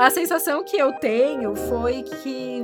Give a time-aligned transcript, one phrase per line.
[0.00, 2.62] a sensação que eu tenho foi que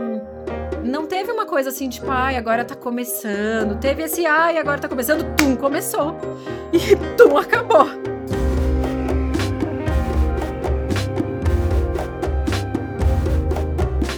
[0.82, 3.78] não teve uma coisa assim, tipo, ai, agora tá começando.
[3.78, 6.16] Teve esse, ai, agora tá começando, tum, começou.
[6.72, 7.86] E tum, acabou.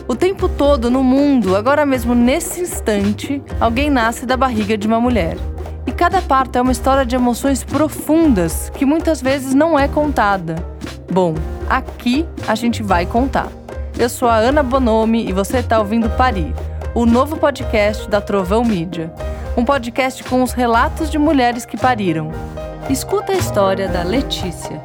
[0.06, 5.00] O tempo todo no mundo, agora mesmo nesse instante, alguém nasce da barriga de uma
[5.00, 5.36] mulher.
[5.84, 10.54] E cada parto é uma história de emoções profundas que muitas vezes não é contada.
[11.10, 11.34] Bom,
[11.68, 13.48] aqui a gente vai contar.
[13.98, 16.54] Eu sou a Ana Bonomi e você está ouvindo Parir,
[16.94, 19.12] o novo podcast da Trovão Mídia.
[19.56, 22.30] Um podcast com os relatos de mulheres que pariram.
[22.88, 24.82] Escuta a história da Letícia.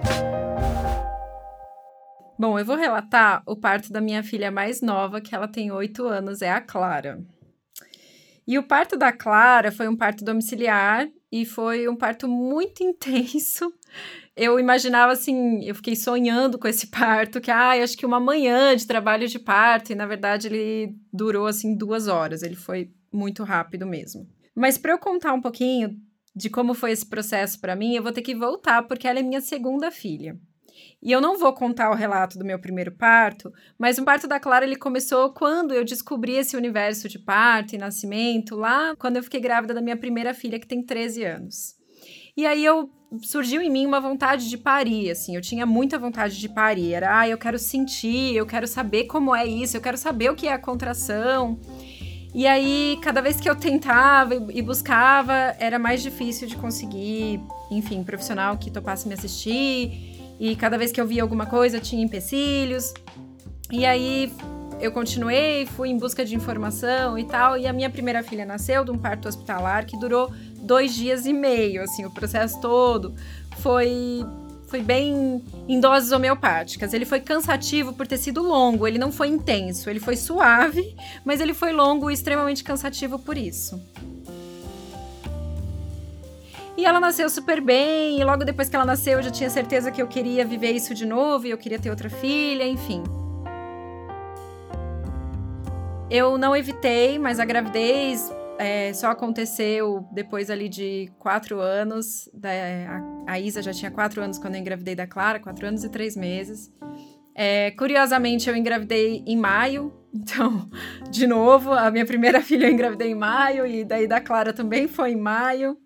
[2.38, 6.06] Bom, eu vou relatar o parto da minha filha mais nova, que ela tem oito
[6.06, 7.22] anos, é a Clara.
[8.46, 11.08] E o parto da Clara foi um parto domiciliar
[11.42, 13.74] e foi um parto muito intenso
[14.36, 18.76] eu imaginava assim, eu fiquei sonhando com esse parto, que ah, acho que uma manhã
[18.76, 23.44] de trabalho de parto, e na verdade ele durou assim duas horas, ele foi muito
[23.44, 24.28] rápido mesmo.
[24.56, 25.96] Mas para eu contar um pouquinho
[26.36, 29.24] de como foi esse processo para mim, eu vou ter que voltar porque ela é
[29.24, 30.36] minha segunda filha.
[31.02, 34.40] E eu não vou contar o relato do meu primeiro parto, mas o parto da
[34.40, 39.24] Clara ele começou quando eu descobri esse universo de parto e nascimento, lá quando eu
[39.24, 41.76] fiquei grávida da minha primeira filha, que tem 13 anos.
[42.36, 42.90] E aí eu
[43.22, 46.94] surgiu em mim uma vontade de parir, assim, eu tinha muita vontade de parir.
[46.94, 50.36] Era, ah, eu quero sentir, eu quero saber como é isso, eu quero saber o
[50.36, 51.60] que é a contração.
[52.34, 58.04] E aí, cada vez que eu tentava e buscava, era mais difícil de conseguir, enfim,
[58.04, 60.23] profissional que topasse me assistir.
[60.40, 62.94] E cada vez que eu via alguma coisa, tinha empecilhos.
[63.72, 64.32] E aí,
[64.80, 67.58] eu continuei, fui em busca de informação e tal.
[67.58, 71.34] E a minha primeira filha nasceu de um parto hospitalar que durou dois dias e
[71.34, 73.14] meio, assim, o processo todo
[73.58, 74.26] foi
[74.68, 76.96] foi bem em doses homeopáticas.
[76.96, 81.40] Ele foi cansativo por ter sido longo, ele não foi intenso, ele foi suave, mas
[81.40, 83.80] ele foi longo e extremamente cansativo por isso.
[86.76, 89.92] E ela nasceu super bem, e logo depois que ela nasceu eu já tinha certeza
[89.92, 93.04] que eu queria viver isso de novo, e eu queria ter outra filha, enfim.
[96.10, 102.30] Eu não evitei, mas a gravidez é, só aconteceu depois ali de quatro anos.
[102.34, 105.84] Da, a, a, Isa já tinha quatro anos quando eu engravidei da Clara, quatro anos
[105.84, 106.72] e três meses.
[107.36, 110.70] É, curiosamente, eu engravidei em maio, então,
[111.10, 114.88] de novo, a minha primeira filha eu engravidei em maio, e daí da Clara também
[114.88, 115.78] foi em maio.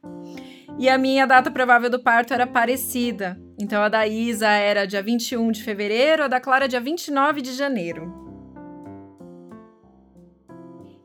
[0.80, 3.36] E a minha data provável do parto era parecida.
[3.60, 7.54] Então, a da Isa era dia 21 de fevereiro, a da Clara dia 29 de
[7.54, 8.14] janeiro.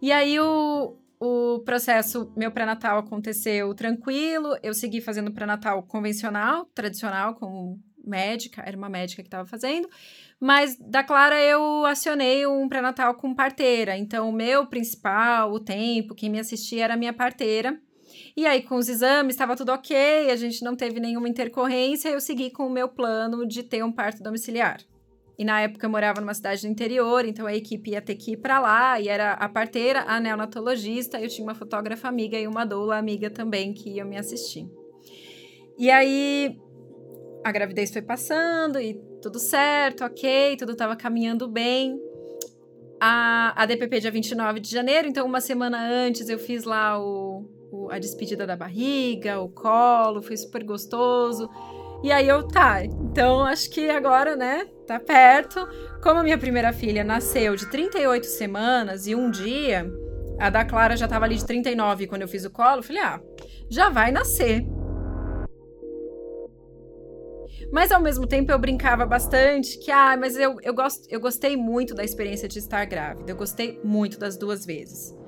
[0.02, 7.34] E aí, o, o processo, meu pré-natal aconteceu tranquilo, eu segui fazendo pré-natal convencional, tradicional,
[7.36, 9.88] com médica, era uma médica que estava fazendo,
[10.40, 16.14] mas da Clara eu acionei um pré-natal com parteira, então o meu principal, o tempo,
[16.14, 17.80] quem me assistia era a minha parteira,
[18.36, 22.20] e aí, com os exames, estava tudo ok, a gente não teve nenhuma intercorrência, eu
[22.20, 24.80] segui com o meu plano de ter um parto domiciliar.
[25.38, 28.32] E na época eu morava numa cidade do interior, então a equipe ia ter que
[28.32, 32.46] ir para lá, e era a parteira, a neonatologista, eu tinha uma fotógrafa amiga e
[32.46, 34.66] uma doula amiga também que iam me assistir.
[35.78, 36.58] E aí
[37.44, 42.00] a gravidez foi passando e tudo certo, ok, tudo estava caminhando bem.
[43.00, 47.44] A, a DPP dia 29 de janeiro, então uma semana antes eu fiz lá o,
[47.72, 51.48] o a despedida da barriga, o colo, foi super gostoso.
[52.02, 55.66] E aí eu, tá, então acho que agora, né, tá perto.
[56.02, 59.90] Como a minha primeira filha nasceu de 38 semanas e um dia,
[60.38, 63.02] a da Clara já tava ali de 39 quando eu fiz o colo, eu falei,
[63.02, 63.20] ah,
[63.70, 64.66] já vai nascer.
[67.72, 71.56] Mas ao mesmo tempo eu brincava bastante que, ah, mas eu, eu, gosto, eu gostei
[71.56, 73.32] muito da experiência de estar grávida.
[73.32, 75.21] Eu gostei muito das duas vezes.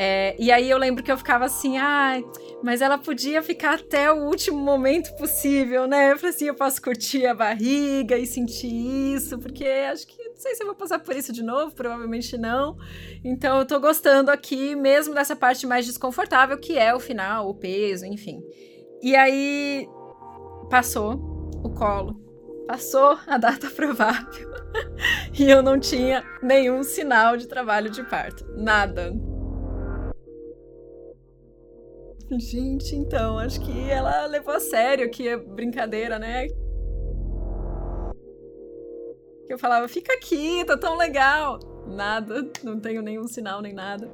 [0.00, 3.74] É, e aí eu lembro que eu ficava assim, ai, ah, mas ela podia ficar
[3.74, 6.12] até o último momento possível, né?
[6.12, 8.68] Eu falei assim, eu posso curtir a barriga e sentir
[9.16, 12.38] isso, porque acho que não sei se eu vou passar por isso de novo, provavelmente
[12.38, 12.76] não.
[13.24, 17.54] Então eu tô gostando aqui mesmo dessa parte mais desconfortável, que é o final, o
[17.54, 18.40] peso, enfim.
[19.02, 19.84] E aí
[20.70, 21.14] passou
[21.64, 22.14] o colo,
[22.68, 24.48] passou a data provável
[25.36, 29.12] e eu não tinha nenhum sinal de trabalho de parto, nada.
[32.36, 36.46] Gente, então, acho que ela levou a sério que é brincadeira, né?
[39.46, 41.58] Que eu falava, fica aqui, tá tão legal.
[41.86, 44.12] Nada, não tenho nenhum sinal nem nada.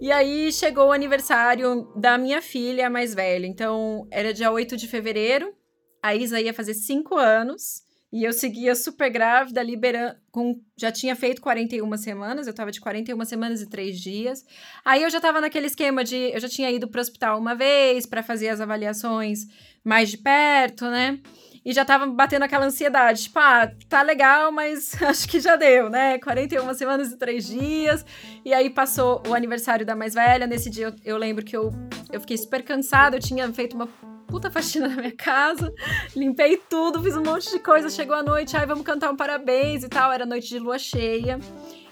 [0.00, 3.46] E aí chegou o aniversário da minha filha mais velha.
[3.46, 5.54] Então, era dia 8 de fevereiro.
[6.02, 7.82] A Isa ia fazer 5 anos.
[8.12, 10.16] E eu seguia super grávida, liberando.
[10.32, 14.44] Com, já tinha feito 41 semanas, eu tava de 41 semanas e 3 dias.
[14.84, 16.16] Aí eu já tava naquele esquema de.
[16.16, 19.46] Eu já tinha ido pro hospital uma vez para fazer as avaliações
[19.84, 21.20] mais de perto, né?
[21.64, 25.90] E já tava batendo aquela ansiedade, tipo, ah, tá legal, mas acho que já deu,
[25.90, 26.18] né?
[26.18, 28.04] 41 semanas e 3 dias.
[28.44, 30.46] E aí passou o aniversário da mais velha.
[30.46, 31.70] Nesse dia eu, eu lembro que eu,
[32.10, 33.86] eu fiquei super cansada, eu tinha feito uma
[34.30, 35.72] puta faxina na minha casa,
[36.14, 37.90] limpei tudo, fiz um monte de coisa.
[37.90, 40.12] Chegou a noite, ai, vamos cantar um parabéns e tal.
[40.12, 41.38] Era noite de lua cheia.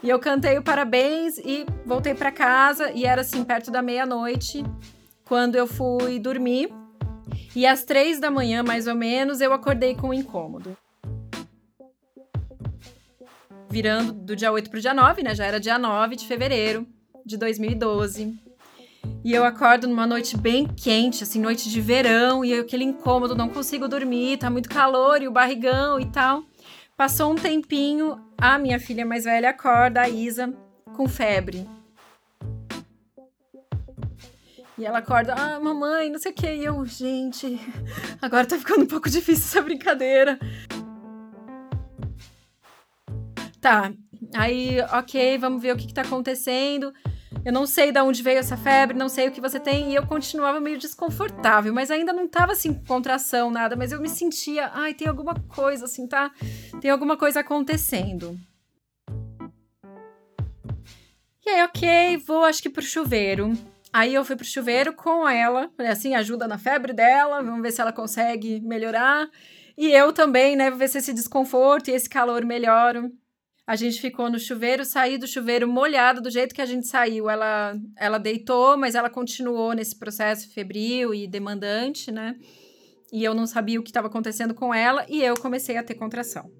[0.02, 2.92] E eu cantei o parabéns e voltei para casa.
[2.92, 4.64] E era assim, perto da meia-noite,
[5.24, 6.72] quando eu fui dormir.
[7.54, 10.76] E às três da manhã, mais ou menos, eu acordei com um incômodo.
[13.68, 15.34] Virando do dia 8 pro dia 9, né?
[15.34, 16.86] Já era dia 9 de fevereiro
[17.26, 18.47] de 2012.
[19.24, 23.48] E eu acordo numa noite bem quente, assim, noite de verão, e aquele incômodo, não
[23.48, 26.44] consigo dormir, tá muito calor e o barrigão e tal.
[26.96, 30.52] Passou um tempinho, a minha filha mais velha acorda, a Isa,
[30.96, 31.68] com febre.
[34.78, 36.46] E ela acorda, ah, mamãe, não sei o que.
[36.46, 37.60] E eu, gente,
[38.22, 40.38] agora tá ficando um pouco difícil essa brincadeira.
[43.60, 43.92] Tá,
[44.34, 46.92] aí, ok, vamos ver o que, que tá acontecendo.
[47.44, 49.92] Eu não sei de onde veio essa febre, não sei o que você tem.
[49.92, 53.76] E eu continuava meio desconfortável, mas ainda não tava assim, contração, nada.
[53.76, 56.30] Mas eu me sentia, ai, tem alguma coisa assim, tá?
[56.80, 58.38] Tem alguma coisa acontecendo.
[61.44, 63.52] E aí, ok, vou acho que pro chuveiro.
[63.92, 67.80] Aí eu fui pro chuveiro com ela, assim, ajuda na febre dela, vamos ver se
[67.80, 69.26] ela consegue melhorar.
[69.76, 73.10] E eu também, né, ver se esse desconforto e esse calor melhoram.
[73.68, 77.28] A gente ficou no chuveiro, saí do chuveiro molhado do jeito que a gente saiu.
[77.28, 82.34] Ela, ela deitou, mas ela continuou nesse processo febril e demandante, né?
[83.12, 85.96] E eu não sabia o que estava acontecendo com ela e eu comecei a ter
[85.96, 86.50] contração.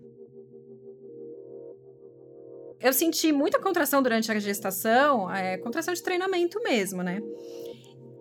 [2.78, 7.22] Eu senti muita contração durante a gestação, é, contração de treinamento mesmo, né?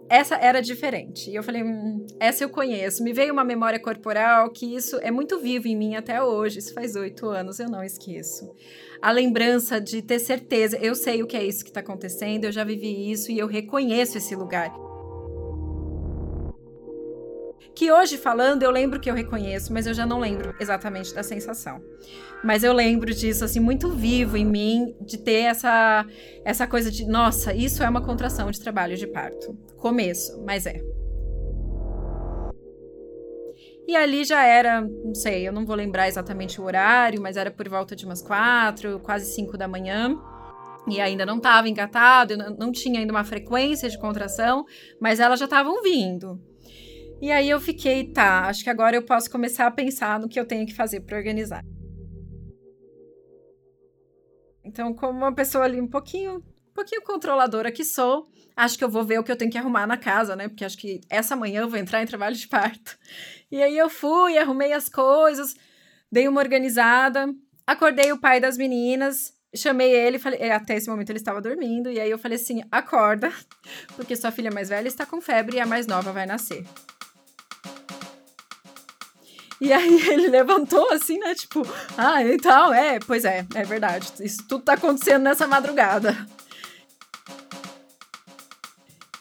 [0.10, 1.30] Essa era diferente.
[1.30, 3.04] E eu falei, hum, essa eu conheço.
[3.04, 6.60] Me veio uma memória corporal que isso é muito vivo em mim até hoje.
[6.60, 8.54] Isso faz oito anos, eu não esqueço.
[9.02, 12.52] A lembrança de ter certeza, eu sei o que é isso que está acontecendo, eu
[12.52, 14.87] já vivi isso e eu reconheço esse lugar
[17.78, 21.22] que hoje falando eu lembro que eu reconheço, mas eu já não lembro exatamente da
[21.22, 21.80] sensação.
[22.44, 26.04] Mas eu lembro disso assim muito vivo em mim de ter essa
[26.44, 29.56] essa coisa de, nossa, isso é uma contração de trabalho de parto.
[29.78, 30.82] Começo, mas é.
[33.88, 37.52] E ali já era, não sei, eu não vou lembrar exatamente o horário, mas era
[37.52, 40.18] por volta de umas quatro, quase cinco da manhã.
[40.90, 44.66] E ainda não estava engatado, não tinha ainda uma frequência de contração,
[45.00, 46.42] mas elas já estavam vindo.
[47.20, 50.40] E aí eu fiquei, tá, acho que agora eu posso começar a pensar no que
[50.40, 51.64] eu tenho que fazer para organizar.
[54.64, 58.90] Então, como uma pessoa ali um pouquinho, um pouquinho controladora que sou, acho que eu
[58.90, 60.48] vou ver o que eu tenho que arrumar na casa, né?
[60.48, 62.98] Porque acho que essa manhã eu vou entrar em trabalho de parto.
[63.50, 65.56] E aí eu fui, arrumei as coisas,
[66.12, 67.34] dei uma organizada,
[67.66, 71.90] acordei o pai das meninas, chamei ele, falei, é, até esse momento ele estava dormindo,
[71.90, 73.32] e aí eu falei assim: "Acorda,
[73.96, 76.66] porque sua filha mais velha está com febre e a mais nova vai nascer".
[79.60, 81.34] E aí ele levantou assim, né?
[81.36, 81.66] Tipo,
[81.98, 84.12] ah, então, é, pois é, é verdade.
[84.20, 86.16] Isso tudo tá acontecendo nessa madrugada.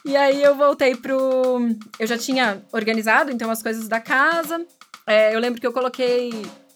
[0.05, 1.59] E aí eu voltei pro.
[1.99, 4.65] Eu já tinha organizado, então, as coisas da casa.
[5.05, 6.31] É, eu lembro que eu coloquei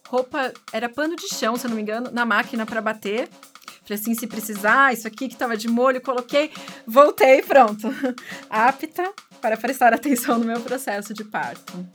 [0.07, 3.29] roupa, era pano de chão, se eu não me engano, na máquina para bater.
[3.84, 6.51] Falei assim, se precisar, isso aqui que tava de molho, coloquei,
[6.86, 7.88] voltei, pronto.
[8.50, 11.86] Apta para prestar atenção no meu processo de parto.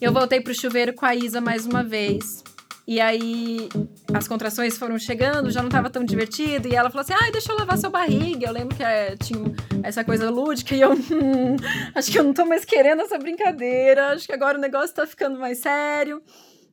[0.00, 2.44] Eu voltei pro chuveiro com a Isa mais uma vez.
[2.86, 3.70] E aí
[4.12, 6.68] as contrações foram chegando, já não estava tão divertido.
[6.68, 8.46] E ela falou assim: ai, deixa eu lavar sua barriga.
[8.46, 9.40] Eu lembro que é, tinha
[9.82, 10.92] essa coisa lúdica e eu.
[10.92, 11.56] Hum,
[11.94, 14.12] acho que eu não tô mais querendo essa brincadeira.
[14.12, 16.22] Acho que agora o negócio tá ficando mais sério.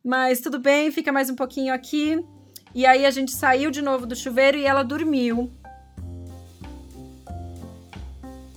[0.03, 2.19] Mas tudo bem, fica mais um pouquinho aqui.
[2.75, 5.51] E aí a gente saiu de novo do chuveiro e ela dormiu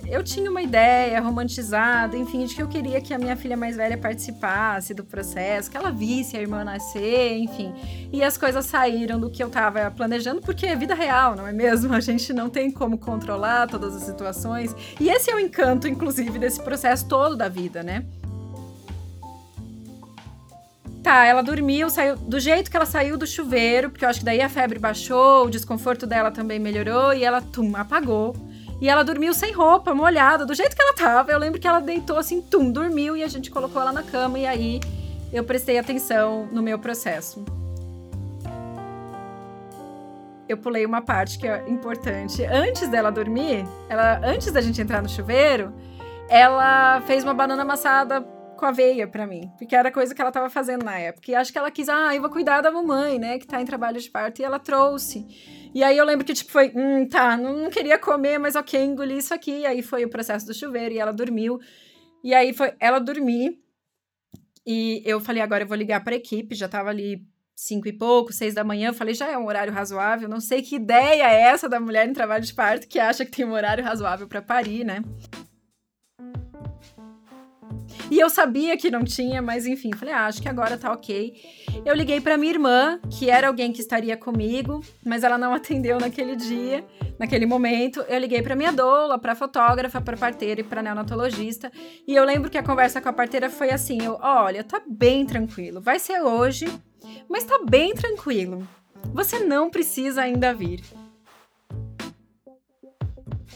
[0.07, 3.75] eu tinha uma ideia romantizada, enfim, de que eu queria que a minha filha mais
[3.75, 7.73] velha participasse do processo, que ela visse a irmã nascer, enfim.
[8.13, 11.51] E as coisas saíram do que eu estava planejando, porque é vida real, não é
[11.51, 11.93] mesmo?
[11.93, 14.75] A gente não tem como controlar todas as situações.
[14.99, 18.05] E esse é o encanto, inclusive, desse processo todo da vida, né?
[21.01, 24.25] Tá, ela dormiu, saiu do jeito que ela saiu do chuveiro, porque eu acho que
[24.25, 28.35] daí a febre baixou, o desconforto dela também melhorou e ela, tum, apagou
[28.81, 31.31] e ela dormiu sem roupa, molhada, do jeito que ela tava.
[31.31, 34.37] Eu lembro que ela deitou assim, tum, dormiu e a gente colocou ela na cama.
[34.37, 34.79] E aí
[35.31, 37.43] eu prestei atenção no meu processo.
[40.47, 42.43] Eu pulei uma parte que é importante.
[42.45, 45.73] Antes dela dormir, ela, antes da gente entrar no chuveiro,
[46.29, 48.21] ela fez uma banana amassada
[48.55, 51.31] com aveia para mim, porque era coisa que ela tava fazendo na época.
[51.31, 53.65] E acho que ela quis, ah, eu vou cuidar da mamãe, né, que tá em
[53.65, 55.25] trabalho de parto, e ela trouxe.
[55.73, 58.81] E aí eu lembro que, tipo, foi, hum, tá, não, não queria comer, mas ok,
[58.81, 59.59] engoli isso aqui.
[59.59, 61.59] E aí foi o processo do chuveiro e ela dormiu.
[62.23, 63.59] E aí foi ela dormir.
[64.65, 68.33] E eu falei, agora eu vou ligar pra equipe, já tava ali cinco e pouco,
[68.33, 71.41] seis da manhã, eu falei, já é um horário razoável, não sei que ideia é
[71.41, 74.41] essa da mulher em trabalho de parto que acha que tem um horário razoável para
[74.41, 75.01] parir, né?
[78.09, 81.33] E eu sabia que não tinha, mas enfim, falei, ah, acho que agora tá ok.
[81.83, 85.99] Eu liguei para minha irmã, que era alguém que estaria comigo, mas ela não atendeu
[85.99, 86.85] naquele dia,
[87.19, 88.01] naquele momento.
[88.07, 91.71] Eu liguei para minha doula, para fotógrafa, para parteira e para neonatologista.
[92.07, 95.25] E eu lembro que a conversa com a parteira foi assim: eu, olha, tá bem
[95.25, 96.65] tranquilo, vai ser hoje,
[97.27, 98.67] mas tá bem tranquilo.
[99.13, 100.81] Você não precisa ainda vir.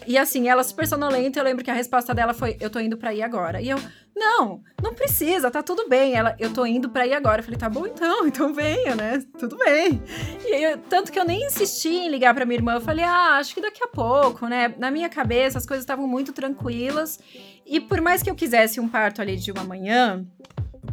[0.10, 2.98] E assim, ela super sonolenta, eu lembro que a resposta dela foi: Eu tô indo
[2.98, 3.62] pra ir agora.
[3.62, 3.78] E eu,
[4.16, 6.16] não, não precisa, tá tudo bem.
[6.16, 7.42] Ela, eu tô indo pra ir agora.
[7.42, 9.24] Eu falei, tá bom então, então venha, né?
[9.38, 10.02] Tudo bem.
[10.44, 12.74] E aí, tanto que eu nem insisti em ligar pra minha irmã.
[12.74, 14.74] Eu falei, ah, acho que daqui a pouco, né?
[14.80, 17.20] Na minha cabeça as coisas estavam muito tranquilas.
[17.64, 20.26] E por mais que eu quisesse um parto ali de uma manhã,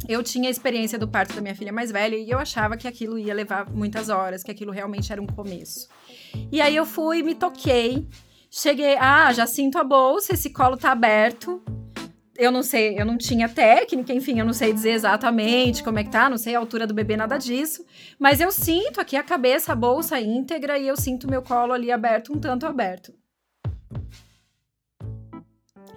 [0.06, 2.86] eu tinha a experiência do parto da minha filha mais velha e eu achava que
[2.86, 5.88] aquilo ia levar muitas horas, que aquilo realmente era um começo.
[6.52, 8.06] E aí eu fui, me toquei,
[8.50, 11.62] cheguei, ah, já sinto a bolsa, esse colo tá aberto.
[12.38, 16.04] Eu não sei, eu não tinha técnica, enfim, eu não sei dizer exatamente como é
[16.04, 17.84] que tá, não sei a altura do bebê, nada disso.
[18.18, 21.90] Mas eu sinto aqui a cabeça, a bolsa íntegra e eu sinto meu colo ali
[21.90, 23.14] aberto, um tanto aberto.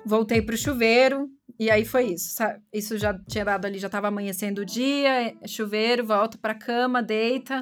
[0.05, 1.29] Voltei pro chuveiro,
[1.59, 2.41] e aí foi isso.
[2.73, 7.03] Isso já tinha dado ali, já estava amanhecendo o dia, é chuveiro, volta para cama,
[7.03, 7.59] deita.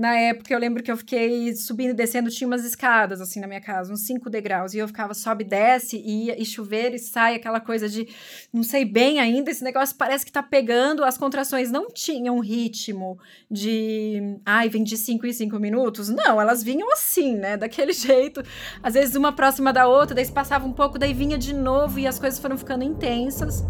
[0.00, 3.46] Na época, eu lembro que eu fiquei subindo e descendo, tinha umas escadas, assim, na
[3.46, 7.34] minha casa, uns cinco degraus, e eu ficava sobe, desce, e e chuveiro, e sai,
[7.34, 8.08] aquela coisa de,
[8.50, 13.18] não sei bem ainda, esse negócio parece que tá pegando, as contrações não tinham ritmo
[13.50, 18.42] de, ai, vem de cinco em cinco minutos, não, elas vinham assim, né, daquele jeito,
[18.82, 21.98] às vezes uma próxima da outra, daí se passava um pouco, daí vinha de novo,
[21.98, 23.62] e as coisas foram ficando intensas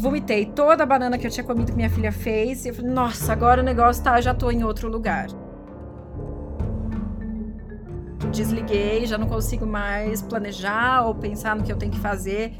[0.00, 2.64] vomitei toda a banana que eu tinha comido que minha filha fez.
[2.64, 5.28] E eu falei, nossa, agora o negócio tá, já tô em outro lugar.
[8.32, 12.54] Desliguei, já não consigo mais planejar ou pensar no que eu tenho que fazer.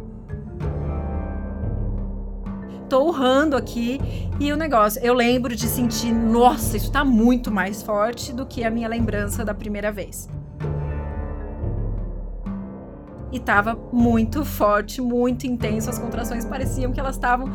[2.88, 4.00] Tô urrando aqui
[4.40, 8.64] e o negócio, eu lembro de sentir, nossa, isso tá muito mais forte do que
[8.64, 10.28] a minha lembrança da primeira vez
[13.32, 15.88] e tava muito forte, muito intenso.
[15.90, 17.52] As contrações pareciam que elas estavam.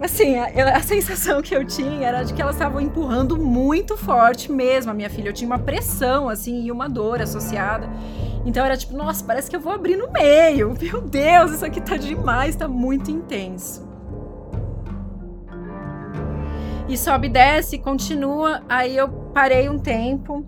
[0.00, 4.52] Assim, a, a, sensação que eu tinha era de que elas estavam empurrando muito forte
[4.52, 5.30] mesmo a minha filha.
[5.30, 7.88] Eu tinha uma pressão, assim, e uma dor associada.
[8.44, 10.76] Então era tipo, nossa, parece que eu vou abrir no meio.
[10.80, 13.86] Meu Deus, isso aqui tá demais, tá muito intenso.
[16.88, 18.62] E sobe, desce, continua.
[18.68, 20.46] Aí eu parei um tempo,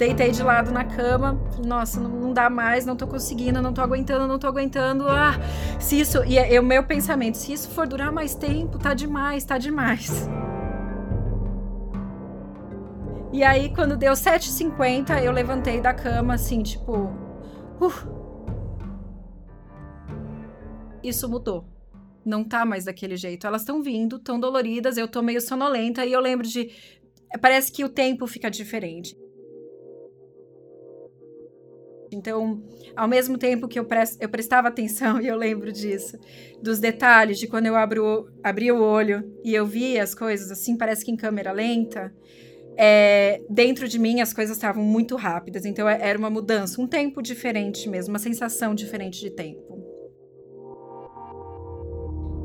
[0.00, 3.82] deitei de lado na cama, nossa, não, não, dá mais, não tô conseguindo, não tô
[3.82, 5.06] aguentando, não tô aguentando.
[5.06, 5.34] Ah,
[5.78, 6.24] se isso.
[6.24, 10.26] E é, o meu pensamento, se isso for durar mais tempo, tá demais, tá demais.
[13.30, 17.12] E aí, quando deu 7h50, eu levantei da cama, assim, tipo.
[17.78, 17.92] Uh,
[21.04, 21.66] isso mudou.
[22.24, 23.46] Não tá mais daquele jeito.
[23.46, 26.70] Elas estão vindo, tão doloridas, eu tô meio sonolenta e eu lembro de.
[27.40, 29.14] Parece que o tempo fica diferente.
[32.10, 32.62] Então,
[32.96, 33.86] ao mesmo tempo que eu,
[34.18, 36.18] eu prestava atenção, e eu lembro disso,
[36.62, 40.76] dos detalhes de quando eu abro, abri o olho e eu vi as coisas assim,
[40.76, 42.12] parece que em câmera lenta,
[42.76, 45.64] é, dentro de mim as coisas estavam muito rápidas.
[45.64, 49.78] Então, é, era uma mudança, um tempo diferente mesmo, uma sensação diferente de tempo.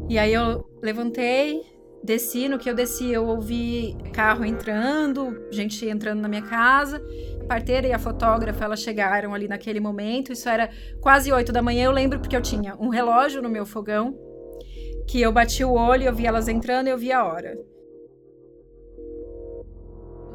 [0.08, 1.64] E aí eu levantei,
[2.06, 7.02] desci, no que eu desci eu ouvi carro entrando, gente entrando na minha casa
[7.46, 10.34] parteira e a fotógrafa, elas chegaram ali naquele momento.
[10.34, 10.70] Isso era
[11.00, 11.86] quase oito da manhã.
[11.86, 14.18] Eu lembro porque eu tinha um relógio no meu fogão,
[15.08, 17.58] que eu bati o olho, eu vi elas entrando e eu vi a hora.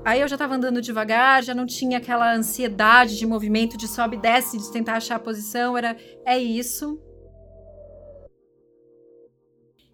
[0.02, 4.16] Aí eu já tava andando devagar, já não tinha aquela ansiedade de movimento, de sobe
[4.16, 5.76] e desce, de tentar achar a posição.
[5.76, 6.98] Era, é isso.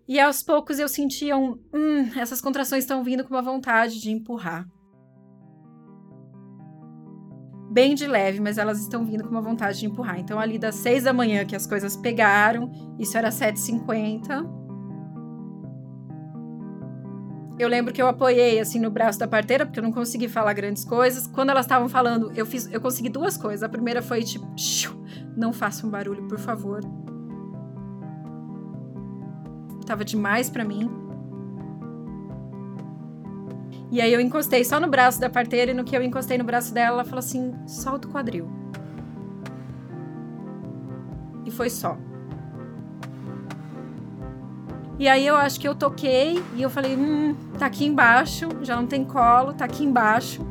[0.08, 4.10] E aos poucos eu sentia um, hum, essas contrações estão vindo com uma vontade de
[4.10, 4.66] empurrar
[7.68, 10.18] bem de leve, mas elas estão vindo com uma vontade de empurrar.
[10.18, 14.46] Então, ali das seis da manhã que as coisas pegaram, isso era 7h50,
[17.58, 20.52] Eu lembro que eu apoiei assim no braço da parteira, porque eu não consegui falar
[20.52, 21.26] grandes coisas.
[21.26, 23.62] Quando elas estavam falando, eu fiz, eu consegui duas coisas.
[23.62, 24.46] A primeira foi tipo,
[25.34, 26.80] não faça um barulho, por favor.
[29.86, 30.90] Tava demais para mim.
[33.90, 36.44] E aí eu encostei só no braço da parteira e no que eu encostei no
[36.44, 38.50] braço dela, ela falou assim: "Solta o quadril".
[41.46, 41.96] E foi só.
[44.98, 48.74] E aí eu acho que eu toquei e eu falei, hum, tá aqui embaixo, já
[48.76, 50.44] não tem colo, tá aqui embaixo.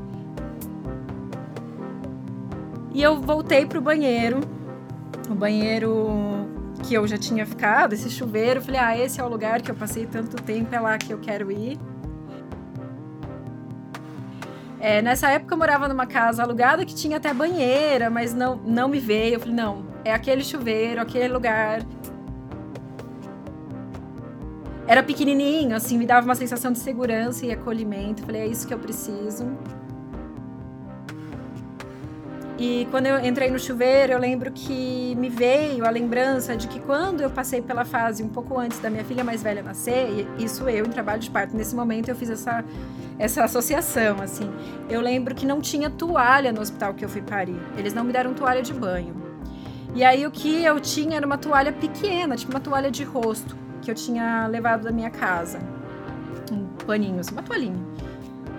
[2.93, 4.39] E eu voltei pro banheiro,
[5.29, 6.44] o banheiro
[6.87, 8.61] que eu já tinha ficado, esse chuveiro.
[8.61, 11.17] Falei, ah, esse é o lugar que eu passei tanto tempo, é lá que eu
[11.19, 11.79] quero ir.
[14.79, 18.87] É, nessa época eu morava numa casa alugada que tinha até banheira, mas não, não
[18.87, 19.35] me veio.
[19.35, 21.79] Eu falei, não, é aquele chuveiro, aquele lugar
[24.87, 28.23] era pequenininho, assim, me dava uma sensação de segurança e acolhimento.
[28.23, 29.57] Falei, é isso que eu preciso.
[32.57, 36.79] E quando eu entrei no chuveiro, eu lembro que me veio a lembrança de que
[36.79, 40.67] quando eu passei pela fase um pouco antes da minha filha mais velha nascer, isso
[40.69, 42.63] eu em trabalho de parto, nesse momento eu fiz essa,
[43.19, 44.49] essa associação, assim.
[44.89, 47.59] Eu lembro que não tinha toalha no hospital que eu fui parir.
[47.77, 49.15] Eles não me deram toalha de banho.
[49.93, 53.55] E aí o que eu tinha era uma toalha pequena, tipo uma toalha de rosto
[53.81, 55.59] que eu tinha levado da minha casa.
[56.51, 57.79] Um paninho, assim, uma toalhinha.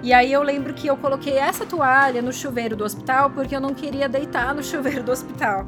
[0.06, 3.60] E aí eu lembro que eu coloquei essa toalha no chuveiro do hospital porque eu
[3.60, 5.66] não queria deitar no chuveiro do hospital.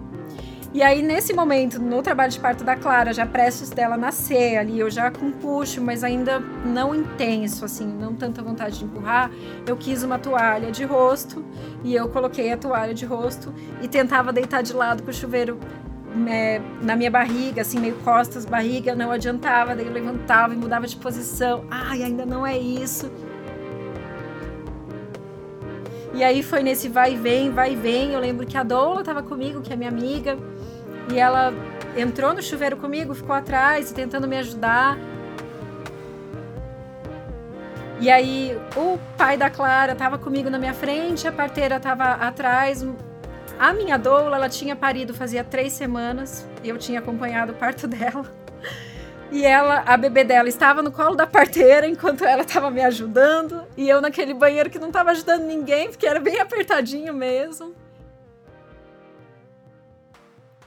[0.72, 4.78] E aí, nesse momento, no trabalho de parto da Clara, já prestes dela nascer ali,
[4.78, 9.28] eu já com puxo, mas ainda não intenso, assim, não tanta vontade de empurrar,
[9.66, 11.44] eu quis uma toalha de rosto
[11.82, 13.52] e eu coloquei a toalha de rosto
[13.82, 15.58] e tentava deitar de lado com o chuveiro
[16.28, 20.86] é, na minha barriga, assim, meio costas, barriga, não adiantava, daí eu levantava e mudava
[20.86, 21.64] de posição.
[21.68, 23.10] Ai, ainda não é isso.
[26.18, 28.10] E aí foi nesse vai e vem, vai e vem.
[28.10, 30.36] Eu lembro que a Doula estava comigo, que é minha amiga,
[31.12, 31.54] e ela
[31.96, 34.98] entrou no chuveiro comigo, ficou atrás, tentando me ajudar.
[38.00, 42.84] E aí o pai da Clara estava comigo na minha frente, a parteira estava atrás,
[43.56, 48.26] a minha doula, ela tinha parido fazia três semanas eu tinha acompanhado o parto dela.
[49.30, 53.62] E ela, a bebê dela estava no colo da parteira enquanto ela estava me ajudando.
[53.76, 57.74] E eu naquele banheiro que não estava ajudando ninguém, porque era bem apertadinho mesmo.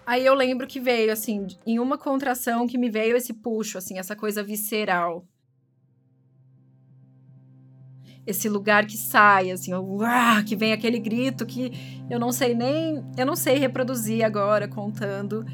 [0.05, 3.97] Aí eu lembro que veio, assim, em uma contração que me veio esse puxo, assim,
[3.97, 5.25] essa coisa visceral
[8.25, 11.71] esse lugar que sai, assim, uah, que vem aquele grito que
[12.09, 15.45] eu não sei nem, eu não sei reproduzir agora contando.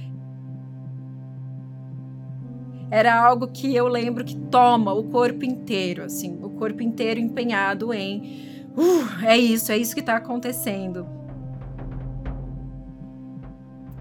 [2.90, 7.94] Era algo que eu lembro que toma o corpo inteiro, assim, o corpo inteiro empenhado
[7.94, 11.06] em, uh, é isso, é isso que está acontecendo.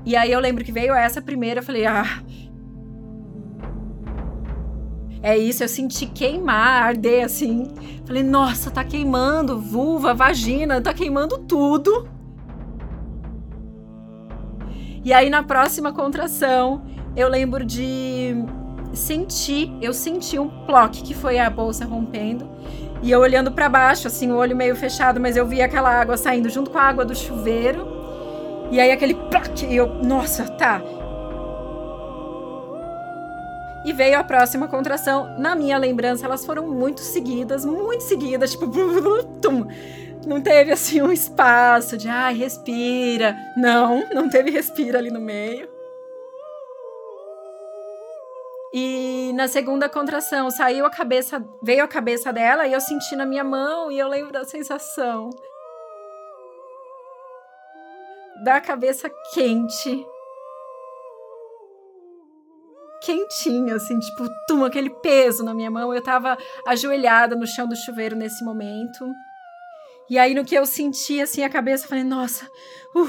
[0.04, 2.22] E aí eu lembro que veio essa primeira, eu falei, ah,
[5.20, 7.66] é isso, eu senti queimar, arder assim.
[8.04, 12.08] Falei, nossa, tá queimando vulva, vagina, tá queimando tudo.
[15.04, 18.36] E aí na próxima contração, eu lembro de
[18.94, 22.48] sentir, eu senti um ploque que foi a bolsa rompendo.
[23.02, 26.16] E eu olhando para baixo, assim, o olho meio fechado, mas eu vi aquela água
[26.16, 27.86] saindo junto com a água do chuveiro.
[28.70, 30.82] E aí aquele ploque, e eu, nossa, tá.
[33.84, 35.38] E veio a próxima contração.
[35.38, 38.66] Na minha lembrança, elas foram muito seguidas, muito seguidas, tipo,
[39.40, 39.66] tum.
[40.26, 43.36] Não teve assim um espaço de, ai, respira.
[43.56, 45.75] Não, não teve respira ali no meio.
[48.78, 53.24] E na segunda contração, saiu a cabeça, veio a cabeça dela e eu senti na
[53.24, 55.30] minha mão e eu lembro da sensação
[58.44, 60.06] da cabeça quente
[63.02, 65.94] quentinho, assim, tipo, tum, aquele peso na minha mão.
[65.94, 66.36] Eu tava
[66.66, 69.06] ajoelhada no chão do chuveiro nesse momento.
[70.08, 72.46] E aí, no que eu senti, assim, a cabeça, falei, nossa,
[72.94, 73.08] uh,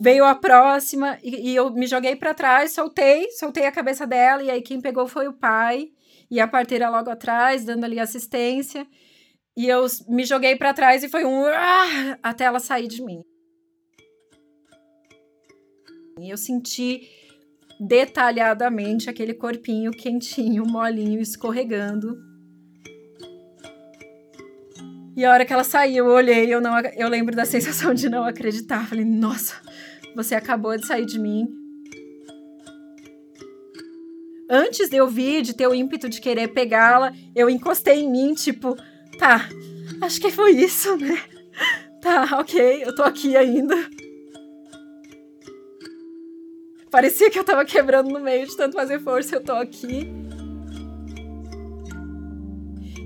[0.00, 4.42] veio a próxima, e, e eu me joguei para trás, soltei, soltei a cabeça dela,
[4.42, 5.90] e aí quem pegou foi o pai,
[6.30, 8.86] e a parteira logo atrás, dando ali assistência.
[9.56, 13.22] E eu me joguei para trás e foi um uh, até ela sair de mim.
[16.18, 17.06] E eu senti
[17.78, 22.31] detalhadamente aquele corpinho quentinho, molinho, escorregando.
[25.16, 28.08] E a hora que ela saiu, eu olhei, eu não, eu lembro da sensação de
[28.08, 28.86] não acreditar.
[28.86, 29.54] Falei, nossa,
[30.16, 31.62] você acabou de sair de mim.
[34.52, 38.34] antes de eu vir, de ter o ímpeto de querer pegá-la, eu encostei em mim,
[38.34, 38.76] tipo,
[39.18, 39.48] tá,
[40.02, 41.18] acho que foi isso, né?
[42.02, 43.74] Tá, ok, eu tô aqui ainda.
[46.90, 50.21] Parecia que eu tava quebrando no meio de tanto fazer força, eu tô aqui.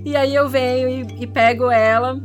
[0.07, 2.17] E aí eu venho e, e pego ela.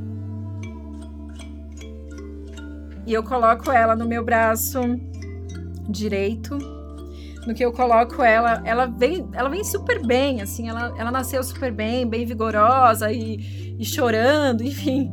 [3.04, 4.78] E eu coloco ela no meu braço
[5.88, 6.56] direito.
[7.44, 11.42] No que eu coloco ela, ela vem, ela vem super bem, assim, ela, ela nasceu
[11.42, 15.10] super bem, bem vigorosa e, e chorando, enfim.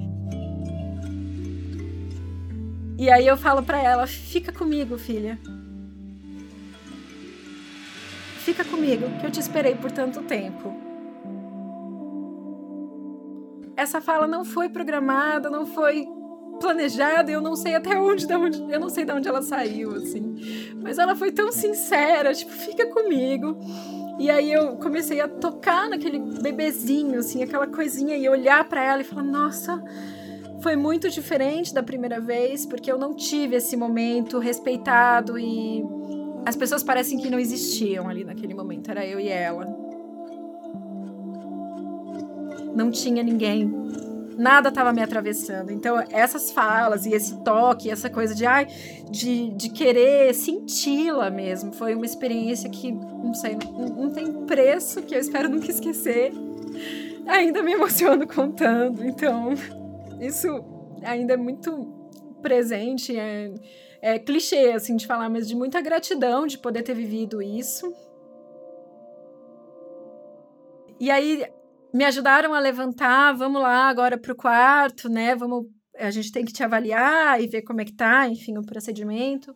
[3.00, 5.40] E aí eu falo para ela: "Fica comigo, filha.
[8.38, 10.89] Fica comigo, que eu te esperei por tanto tempo."
[13.80, 16.06] Essa fala não foi programada, não foi
[16.60, 19.96] planejada, eu não sei até onde, de onde, eu não sei de onde ela saiu,
[19.96, 20.76] assim.
[20.84, 23.58] Mas ela foi tão sincera, tipo, fica comigo.
[24.20, 29.02] E aí eu comecei a tocar naquele bebezinho, assim, aquela coisinha e olhar para ela
[29.02, 29.82] e falar: "Nossa,
[30.62, 35.82] foi muito diferente da primeira vez, porque eu não tive esse momento respeitado e
[36.46, 39.79] as pessoas parecem que não existiam ali naquele momento, era eu e ela.
[42.76, 43.70] Não tinha ninguém
[44.40, 45.70] nada estava me atravessando.
[45.70, 48.68] Então, essas falas e esse toque, essa coisa de, ai,
[49.12, 55.02] de, de querer senti-la mesmo, foi uma experiência que, não sei, não, não tem preço,
[55.04, 56.32] que eu espero nunca esquecer.
[57.28, 59.54] Ainda me emociono contando, então,
[60.22, 60.48] isso
[61.04, 61.94] ainda é muito
[62.42, 63.54] presente, é,
[64.02, 67.94] é clichê, assim, de falar, mas de muita gratidão de poder ter vivido isso.
[70.98, 71.46] E aí,
[71.94, 75.36] me ajudaram a levantar, vamos lá agora para o quarto, né?
[75.36, 75.66] Vamos,
[75.98, 79.56] a gente tem que te avaliar e ver como é que tá, enfim, o procedimento.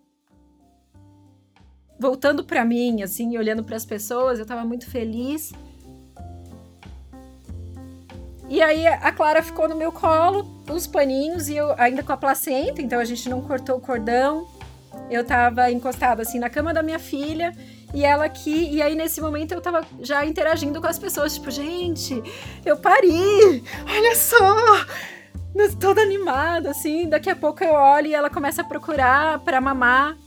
[1.99, 5.53] Voltando para mim, assim, olhando para as pessoas, eu estava muito feliz.
[8.49, 12.17] E aí a Clara ficou no meu colo, os paninhos e eu ainda com a
[12.17, 14.47] placenta, então a gente não cortou o cordão.
[15.09, 17.55] Eu estava encostada assim na cama da minha filha
[17.93, 21.51] e ela aqui, e aí nesse momento eu tava já interagindo com as pessoas, tipo,
[21.51, 22.21] gente,
[22.65, 23.63] eu pari!
[23.87, 24.85] Olha só!
[25.79, 30.17] Toda animada, assim, daqui a pouco eu olho e ela começa a procurar para mamar.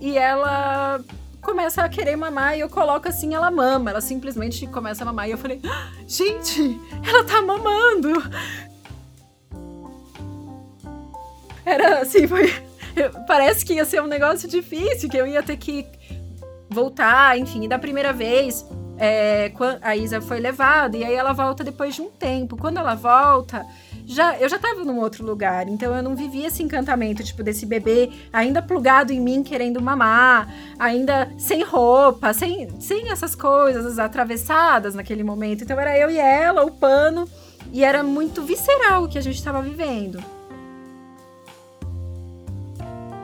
[0.00, 1.00] E ela
[1.40, 3.90] começa a querer mamar e eu coloco assim, ela mama.
[3.90, 5.28] Ela simplesmente começa a mamar.
[5.28, 8.20] E eu falei, ah, gente, ela tá mamando!
[11.64, 12.52] Era assim, foi
[13.26, 15.86] parece que ia ser um negócio difícil, que eu ia ter que
[16.68, 17.64] voltar, enfim.
[17.64, 18.64] E da primeira vez,
[18.98, 22.56] é, a Isa foi levada, e aí ela volta depois de um tempo.
[22.56, 23.64] Quando ela volta,
[24.06, 27.66] já, eu já tava num outro lugar, então eu não vivia esse encantamento, tipo, desse
[27.66, 34.94] bebê ainda plugado em mim, querendo mamar, ainda sem roupa, sem, sem essas coisas atravessadas
[34.94, 35.64] naquele momento.
[35.64, 37.28] Então era eu e ela, o pano,
[37.72, 40.22] e era muito visceral o que a gente estava vivendo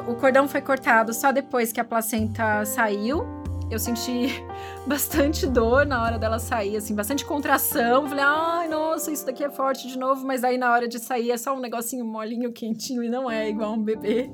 [0.09, 3.27] o cordão foi cortado só depois que a placenta saiu.
[3.71, 4.29] Eu senti
[4.89, 8.09] bastante dor na hora dela sair, assim, bastante contração.
[8.09, 10.27] Falei, ai, nossa, isso daqui é forte de novo.
[10.27, 13.51] Mas aí na hora de sair é só um negocinho molinho, quentinho e não é
[13.51, 14.31] igual um bebê.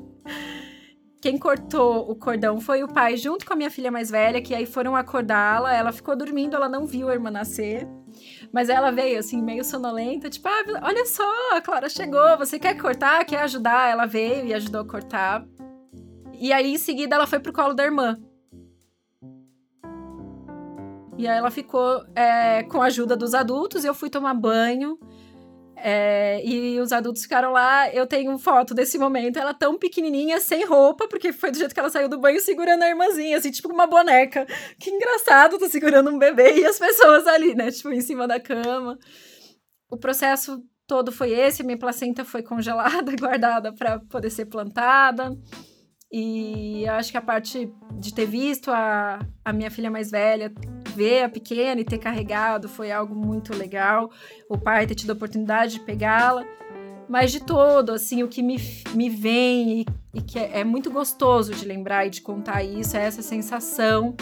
[1.21, 4.55] Quem cortou o cordão foi o pai, junto com a minha filha mais velha, que
[4.55, 5.75] aí foram acordá-la.
[5.75, 7.89] Ela ficou dormindo, ela não viu a irmã nascer.
[8.53, 12.81] Mas ela veio assim, meio sonolenta, tipo, ah, olha só, a Clara chegou, você quer
[12.81, 13.25] cortar?
[13.25, 13.91] Quer ajudar?
[13.91, 15.45] Ela veio e ajudou a cortar.
[16.45, 18.19] E aí, em seguida, ela foi pro colo da irmã.
[21.17, 24.99] E aí ela ficou é, com a ajuda dos adultos, eu fui tomar banho.
[25.75, 27.91] É, e os adultos ficaram lá.
[27.95, 31.81] Eu tenho foto desse momento, ela tão pequenininha, sem roupa, porque foi do jeito que
[31.81, 34.47] ela saiu do banho, segurando a irmãzinha, assim, tipo uma boneca.
[34.79, 38.39] Que engraçado, tô segurando um bebê e as pessoas ali, né, tipo, em cima da
[38.39, 38.99] cama.
[39.91, 45.35] O processo todo foi esse: minha placenta foi congelada, guardada para poder ser plantada.
[46.17, 50.55] E eu acho que a parte de ter visto a, a minha filha mais velha
[50.95, 54.09] ver a pequena e ter carregado foi algo muito legal.
[54.49, 56.47] O pai ter tido a oportunidade de pegá-la.
[57.09, 58.59] Mas de todo, assim, o que me,
[58.95, 62.97] me vem e, e que é, é muito gostoso de lembrar e de contar isso
[62.97, 64.15] é essa sensação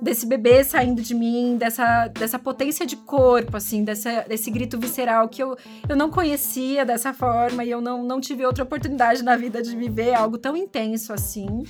[0.00, 5.28] desse bebê saindo de mim, dessa, dessa potência de corpo, assim, dessa, desse grito visceral
[5.28, 5.56] que eu,
[5.88, 9.76] eu não conhecia dessa forma e eu não, não tive outra oportunidade na vida de
[9.76, 11.64] viver algo tão intenso assim.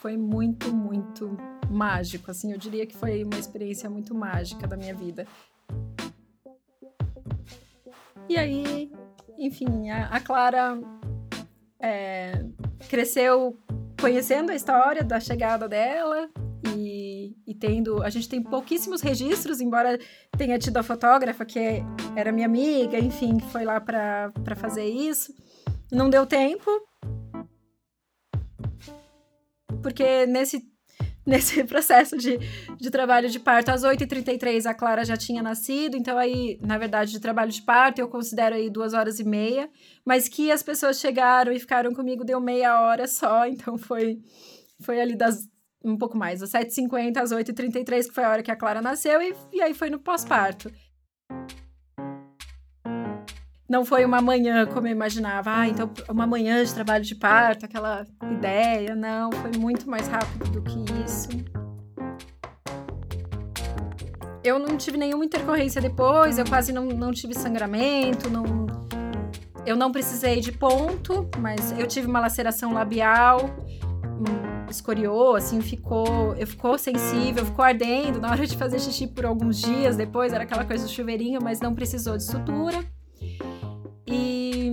[0.00, 1.36] Foi muito, muito
[1.70, 5.26] mágico, assim, eu diria que foi uma experiência muito mágica da minha vida.
[8.28, 8.92] E aí,
[9.38, 10.78] enfim, a, a Clara
[11.80, 12.44] é,
[12.88, 13.56] cresceu
[14.00, 16.28] conhecendo a história da chegada dela
[16.76, 18.02] e, e, tendo.
[18.02, 19.98] A gente tem pouquíssimos registros, embora
[20.36, 21.58] tenha tido a fotógrafa, que
[22.14, 25.34] era minha amiga, enfim, que foi lá para fazer isso.
[25.90, 26.70] Não deu tempo.
[29.82, 30.75] Porque nesse
[31.28, 32.38] nesse processo de,
[32.78, 33.70] de trabalho de parto.
[33.70, 37.98] Às 8h33 a Clara já tinha nascido, então aí, na verdade, de trabalho de parto
[37.98, 39.68] eu considero aí duas horas e meia,
[40.04, 44.18] mas que as pessoas chegaram e ficaram comigo deu meia hora só, então foi,
[44.80, 45.48] foi ali das
[45.84, 49.22] um pouco mais, das 7h50 às 8h33, que foi a hora que a Clara nasceu,
[49.22, 50.68] e, e aí foi no pós-parto.
[53.68, 57.64] Não foi uma manhã como eu imaginava, ah, então uma manhã de trabalho de parto,
[57.64, 61.28] aquela ideia, não, foi muito mais rápido do que isso.
[64.44, 68.44] Eu não tive nenhuma intercorrência depois, eu quase não, não tive sangramento, não,
[69.66, 73.50] eu não precisei de ponto, mas eu tive uma laceração labial,
[73.82, 79.26] hum, escoriou, assim, ficou, eu ficou sensível, ficou ardendo na hora de fazer xixi por
[79.26, 82.84] alguns dias depois, era aquela coisa do chuveirinho, mas não precisou de sutura.
[84.06, 84.72] E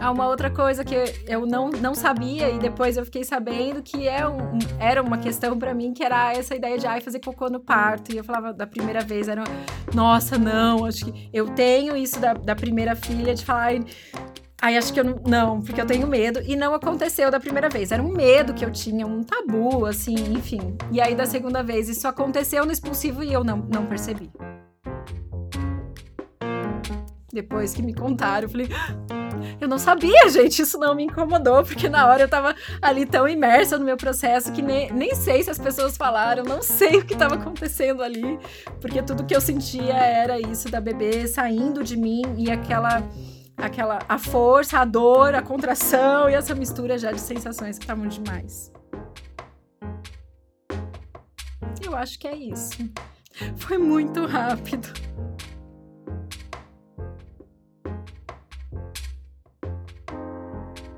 [0.00, 0.94] há uma outra coisa que
[1.26, 5.58] eu não, não sabia e depois eu fiquei sabendo que é um, era uma questão
[5.58, 8.12] para mim que era essa ideia de ai, fazer cocô no parto.
[8.12, 9.44] E eu falava da primeira vez, era
[9.94, 13.72] nossa, não, acho que eu tenho isso da, da primeira filha de falar.
[14.62, 16.40] Aí acho que eu não, não, porque eu tenho medo.
[16.42, 17.92] E não aconteceu da primeira vez.
[17.92, 20.76] Era um medo que eu tinha, um tabu, assim, enfim.
[20.90, 24.30] E aí da segunda vez isso aconteceu no expulsivo e eu não, não percebi
[27.32, 28.46] depois que me contaram.
[28.46, 28.68] Eu falei,
[29.60, 33.28] eu não sabia, gente, isso não me incomodou, porque na hora eu tava ali tão
[33.28, 37.04] imersa no meu processo que nem, nem sei se as pessoas falaram, não sei o
[37.04, 38.38] que tava acontecendo ali,
[38.80, 43.02] porque tudo que eu sentia era isso da bebê saindo de mim e aquela
[43.56, 48.06] aquela a força, a dor, a contração e essa mistura já de sensações que estavam
[48.06, 48.72] demais.
[51.82, 52.78] Eu acho que é isso.
[53.56, 54.88] Foi muito rápido.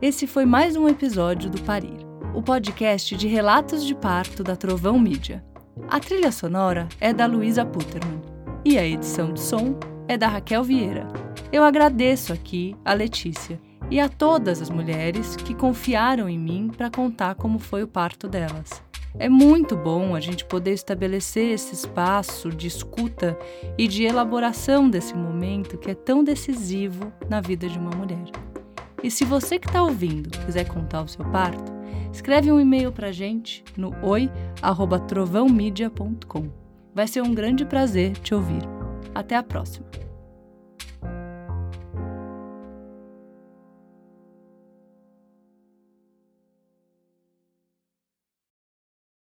[0.02, 4.98] Esse foi mais um episódio do Parir, o podcast de relatos de parto da Trovão
[4.98, 5.44] Mídia.
[5.86, 8.20] A trilha sonora é da Luísa Putterman
[8.64, 11.06] e a edição de som é da Raquel Vieira.
[11.52, 13.60] Eu agradeço aqui a Letícia
[13.92, 18.26] e a todas as mulheres que confiaram em mim para contar como foi o parto
[18.26, 18.82] delas.
[19.20, 23.38] É muito bom a gente poder estabelecer esse espaço de escuta
[23.78, 28.51] e de elaboração desse momento que é tão decisivo na vida de uma mulher.
[29.02, 31.72] E se você que está ouvindo quiser contar o seu parto,
[32.12, 36.50] escreve um e-mail para gente no oi@trovãomedia.com.
[36.94, 38.60] Vai ser um grande prazer te ouvir.
[39.14, 39.91] Até a próxima.